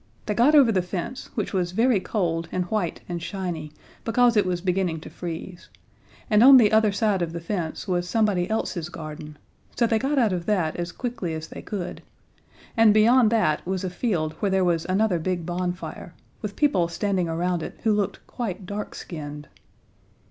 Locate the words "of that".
10.33-10.75